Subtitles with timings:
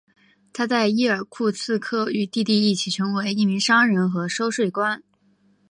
[0.51, 5.03] 他在伊尔库茨克与弟弟一起成为一名商人和收税官。